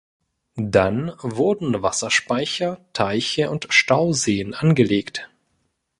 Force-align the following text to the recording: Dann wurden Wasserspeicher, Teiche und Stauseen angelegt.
Dann 0.55 1.11
wurden 1.21 1.83
Wasserspeicher, 1.83 2.83
Teiche 2.91 3.51
und 3.51 3.67
Stauseen 3.69 4.55
angelegt. 4.55 5.29